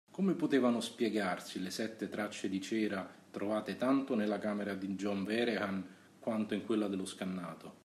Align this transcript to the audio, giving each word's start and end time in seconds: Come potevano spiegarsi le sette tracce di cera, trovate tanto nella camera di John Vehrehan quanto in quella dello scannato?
Come 0.09 0.33
potevano 0.33 0.81
spiegarsi 0.81 1.61
le 1.61 1.69
sette 1.69 2.09
tracce 2.09 2.49
di 2.49 2.59
cera, 2.59 3.07
trovate 3.29 3.75
tanto 3.77 4.15
nella 4.15 4.39
camera 4.39 4.73
di 4.73 4.87
John 4.95 5.23
Vehrehan 5.23 5.87
quanto 6.17 6.55
in 6.55 6.65
quella 6.65 6.87
dello 6.87 7.05
scannato? 7.05 7.77